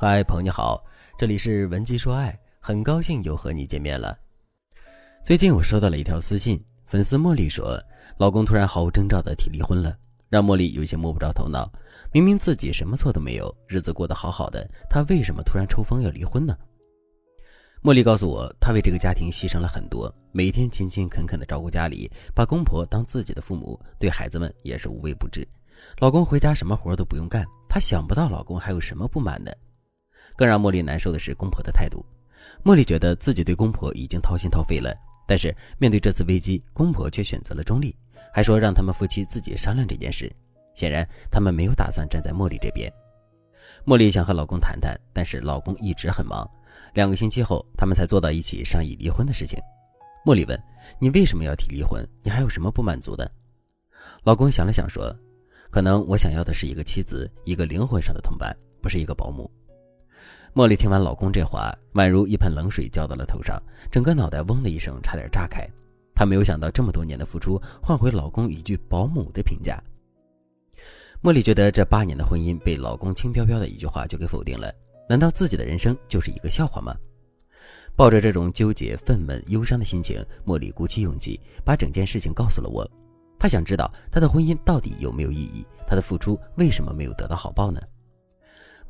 [0.00, 0.80] 嗨，朋友你好，
[1.18, 4.16] 这里是文姬说爱，很高兴又和你见面了。
[5.24, 7.76] 最近我收到了一条私信，粉丝茉莉说，
[8.16, 9.98] 老公突然毫无征兆的提离婚了，
[10.28, 11.68] 让茉莉有些摸不着头脑。
[12.12, 16.56] 明明自己什么错都没有，日子过得好好的，他为什么突然抽风要离婚呢？
[17.82, 25.44] 茉莉告诉我，她为这个家庭牺牲了很多，每天勤勤恳恳的照顾家里，把公婆当自己的父母，对孩子们也是无微不至。
[25.98, 29.58] 老公回家什么活都不用干，她想不到老公还有什么不满的。
[30.38, 32.06] 更让茉莉难受的是公婆的态度。
[32.62, 34.94] 茉莉觉得自己对公婆已经掏心掏肺了，
[35.26, 37.92] 但是面对这次危机，公婆却选择了中立，
[38.32, 40.32] 还说让他们夫妻自己商量这件事。
[40.76, 42.92] 显然，他们没有打算站在茉莉这边。
[43.84, 46.48] 茉莉想和老公谈谈，但是老公一直很忙。
[46.94, 49.58] 两个星期后，他们才坐到一起商议离婚的事情。
[50.24, 50.62] 茉莉问
[51.00, 52.06] ：“你为什么要提离婚？
[52.22, 53.28] 你还有什么不满足的？”
[54.22, 55.12] 老公想了想说
[55.68, 59.50] ：“可能我想要的是一个妻子，一个灵魂上的同伴，不是一个保姆。”
[60.54, 65.68] 茉莉听完老公这话，宛如一盆冷水浇到了头上，整个脑袋嗡的一声，差点炸开。
[66.14, 69.80] 她没有想到这么多年的付出，换回老公一句“保姆”的评价。
[71.22, 74.72] 茉莉觉得这八年的婚姻被老公轻飘飘的一句话就给否定了，
[75.08, 76.96] 难道自己的人生就是一个笑话吗？
[77.94, 82.88] 抱着这种纠结、愤懑、忧伤的心情，茉莉鼓起勇气把整件事情告诉了我。
[83.38, 87.80] 她想知道她的婚姻到底有没有意义，她的付出为什么没有得到好报呢？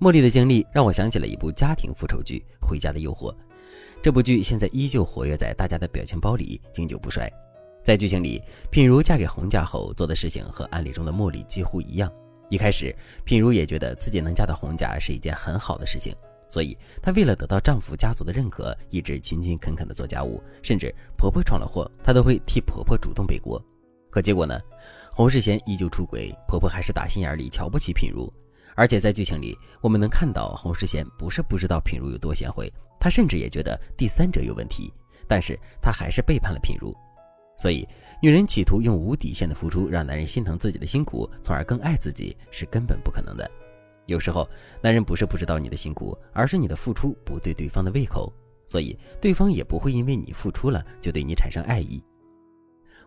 [0.00, 3.32] 茉莉的经历让我想起了一部家庭复仇剧《回家的诱惑》。
[4.00, 7.28] 这部剧现在依旧活跃在大家的表情包里，经久不衰。
[7.82, 8.40] 在剧情里，
[8.70, 12.08] 品如嫁给洪家后做的事情和案例中的茉莉几乎一样。
[12.48, 16.14] 一开始，品如也觉得自己能嫁到洪家是一件很好的事情，
[16.48, 23.60] 所以她为了得到丈夫家族的认可，一直勤勤恳恳地做家务，甚至婆婆闯了祸，她都会替婆婆主动背锅。
[24.10, 24.60] 可结果呢？
[25.12, 28.32] 洪世贤依旧出轨，婆婆还是打心眼里瞧不起品如。
[28.74, 34.92] 而且在剧情里，我们能看到洪世贤不是不知道品如有多贤惠，他甚至也觉得第三者有问题，
[35.26, 36.94] 但是他还是背叛了品如。
[37.56, 37.84] 所以，
[38.22, 43.50] 女人企图用无底线的付出让男人心疼自己的辛苦，从而更爱自己，是根本不可能的。
[44.06, 44.48] 有时候，
[44.80, 48.32] 男人不是不知道你的辛苦，而是你的付出不对对方的胃口，
[48.64, 52.00] 所以对方也不会因为你付出了就对你产生爱意。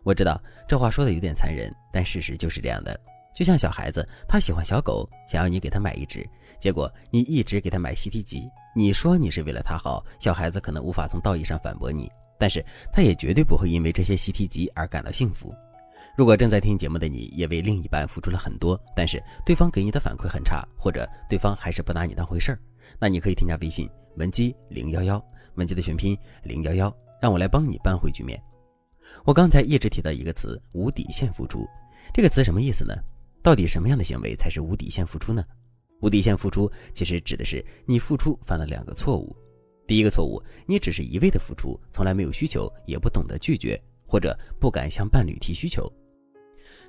[0.03, 2.99] 我知道这话说的有点残忍，但事实就是这样的。
[3.33, 6.27] 就像小孩子，他喜欢小狗，想要你给他买一只，
[6.59, 8.49] 结果你一直给他买习题集。
[8.75, 15.53] 你说你是为了他好，小孩子可能无法从道义上反驳你，但是他也绝对不会因为这些习题集而感到幸福。
[16.17, 22.59] 如果正在听节目的你也为另一半付出了很多，但是对方给你的反馈很差，或者对方还是不拿你当回事儿，
[22.99, 25.23] 那你可以添加微信文姬零幺幺，
[25.55, 28.41] 文姬的全拼零幺幺，让我来帮你扳回局面。
[29.23, 31.67] 我刚才一直提到一个词“无底线付出”，
[32.13, 32.93] 这个词什么意思呢？
[33.41, 35.43] 到底什么样的行为才是无底线付出呢？
[36.01, 39.35] 无底线付出其实指的是你付出犯了两个错误。
[39.87, 45.91] 第一个错误，你只是一味的付出，从来没有需求，也不懂得拒绝，或者不敢向伴侣提需求。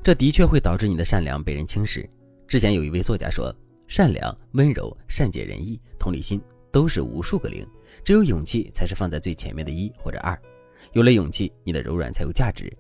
[0.03, 2.09] 这的确会导致你的善良被人轻视。
[2.47, 3.55] 之前有一位作家说，
[3.89, 6.41] 善良、温柔、善解人意、同理心
[6.71, 7.67] 都是无数个零，
[8.05, 10.41] 只有勇气才是放在最前面的一或者二。
[10.93, 12.73] 有了勇气，你的柔软才有价值。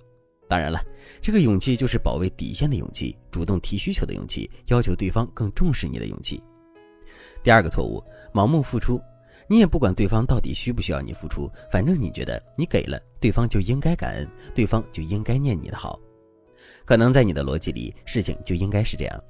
[0.52, 0.84] 当然了，
[1.18, 6.42] 这个勇气就是保卫底线的勇气，主动提需求的勇气，要求对方更重视你的勇气。
[7.42, 8.04] 第二个错误，
[8.34, 9.00] 盲目付出，
[9.48, 15.98] 你也不管对方到底需不需要你付出，反正你觉得你给了对方就应该感恩，对方就应该念你的好。
[16.84, 19.24] 可能在你的逻辑里，事情就应该是这样，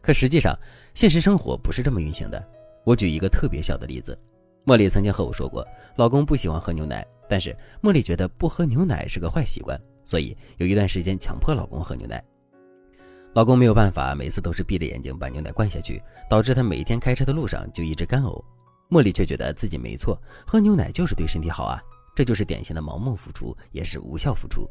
[0.00, 0.56] 可实际上，
[0.94, 2.40] 现实生活不是这么运行的。
[2.84, 4.16] 我举一个特别小的例子，
[4.64, 7.52] 茉莉曾经和我说过，老公不喜欢喝牛奶，但是
[7.82, 9.76] 茉莉觉得不喝牛奶是个坏习惯。
[10.08, 12.24] 所以有一段时间强迫老公喝牛奶，
[13.34, 18.42] 老公没有办法，每次都是闭着眼睛把牛奶灌下去，导致他每天开车的路上就一直干呕。
[18.88, 21.78] 茉莉却觉得自己没错，喝牛奶就是对身体好啊，
[22.14, 24.66] 这就是典型的盲目付出，也是无效付出。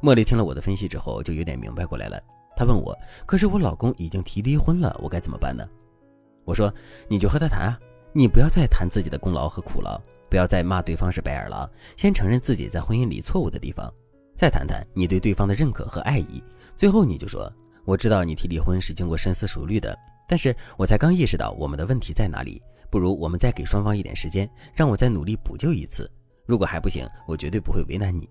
[0.00, 2.20] 茉莉听了我的分析之后，就有点明白过来了。
[2.56, 5.64] 她问我：“可是我老公已经提离婚了，我该怎么办呢？”
[6.44, 6.74] 我说
[7.06, 7.78] ：“你就和他谈啊，
[8.12, 13.88] 你不要再谈自己的功劳和苦劳，不要再骂对方是白眼狼，先承认自己在婚姻里错误的地方。”
[14.42, 16.42] 再谈谈你对对方的认可和爱意，
[16.76, 17.48] 最后你就说
[17.86, 19.96] ：“我知道你提离婚是经过深思熟虑的，
[20.26, 22.60] 但是我才刚意识到我们的问题在哪里。
[22.90, 26.10] 不如我们再给双方一点时间，让我再努力补救一次。
[26.44, 28.28] 如果还不行，我绝对不会为难你。”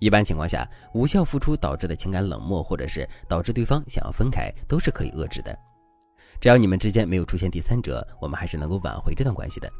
[0.00, 5.58] 一般情况下，无效付出导致的情感冷漠，或者是导致对方想要分开，都是可以遏制的。
[6.42, 9.72] 只要你们之间没有出现第三者，我们还是能够挽回这段关系的。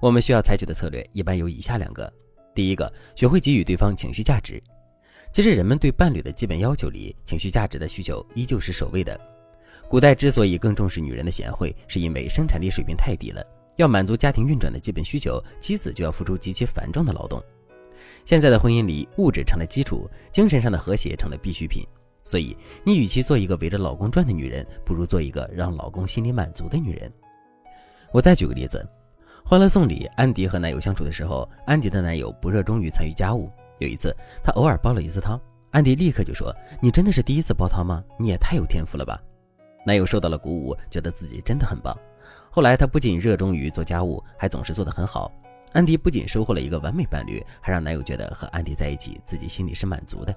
[0.00, 2.12] 我们需要采取的策略一般有以下两个。
[2.54, 4.62] 第一个，学会给予对方情绪价值。
[5.32, 9.18] 其实，人们对伴侣的基本要求里，情绪价值的需求依旧是首位的。
[9.88, 13.44] 古代之所以更重视女人的贤惠，是因为生产力水平太低了，
[13.76, 17.42] 要满足家庭运转的基本需求，妻子就要付出极其繁重的劳动。
[18.24, 21.84] 现在的婚姻里，物质成了基础，精神上的和谐成了必需品。
[22.22, 27.12] 所以，你与其做一个围着老公转的女人，不如做一个让老公心里满足的女人。
[28.12, 28.78] 我再举个例子，
[29.46, 33.52] 《欢乐颂》里，安迪和男友相处的时候，安迪的男友不热衷于参与家务。
[33.78, 35.38] 有一次，他偶尔煲了一次汤，
[35.70, 36.50] 安迪立刻就说
[36.80, 38.02] ：“你真的是第一次煲汤吗？
[38.18, 39.20] 你也太有天赋了吧！”
[39.84, 41.94] 男友受到了鼓舞，觉得自己真的很棒。
[42.50, 45.30] 后来，他不仅热衷于做家务，还总是做得很好。
[45.74, 50.34] 安迪不仅收获了一个完美伴侣，还让男友觉得和安迪在一起，自己心里是满足的。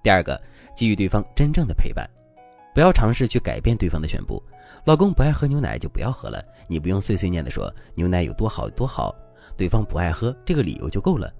[0.00, 0.40] 第二个，
[0.76, 2.08] 给予对方真正的陪伴，
[2.74, 4.42] 不要尝试去改变对方的全部。
[4.84, 9.14] 老公不爱喝牛奶就不要喝了，你不用碎碎念的说牛奶有多好多好，
[9.56, 11.32] 对方不爱喝这个理由就够了。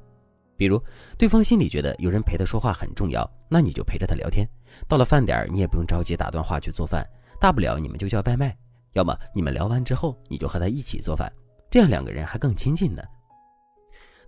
[0.56, 0.80] 比如，
[1.18, 4.46] 对方心里觉得有人陪他说话很重要，那你就陪着他聊天。
[4.86, 7.04] 到了饭点儿你也不用着急打断话去做饭，
[7.40, 8.56] 大不了你们就叫外卖，
[8.92, 11.32] 要么你们聊完之后你就和他一起做饭，
[11.70, 13.02] 这样两个人还更亲近呢。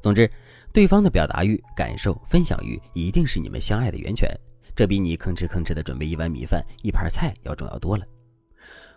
[0.00, 0.30] 总之。
[0.72, 4.28] 对方的表达欲、感受、分享欲，一定是你们相爱的源泉。
[4.74, 8.04] 这比你吭哧吭哧的准备一碗米饭、一盘菜要重要多了。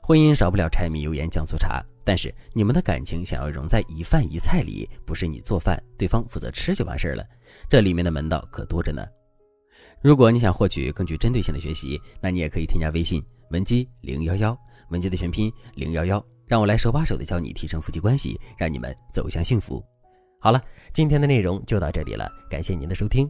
[0.02, 7.26] 婚姻少不了柴米油盐酱醋茶，但是你们的感情想要融在一饭一菜里，不是你做饭，对方负责吃就完事儿了。
[7.70, 9.06] 这里面的门道可多着呢。
[10.02, 13.22] 如果你想获取更具针对性的学习，那你也可以添加微信
[13.52, 14.58] 文姬零幺幺，
[14.90, 19.84] 文姬的全拼零幺幺，让我来手把手的教你提升夫妻关系，让你们走向幸福。
[20.40, 20.62] 好了，
[20.94, 23.30] 今天的内容就到这里了，感谢您的收听。